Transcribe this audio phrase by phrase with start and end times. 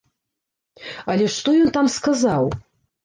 [1.15, 2.43] Але што ён там сказаў?